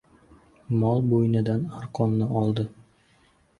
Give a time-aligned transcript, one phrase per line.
[0.83, 2.69] Mol bo‘ynidan arqonni oldi.